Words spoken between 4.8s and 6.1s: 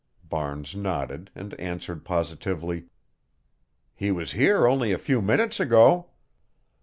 a few minutes ago."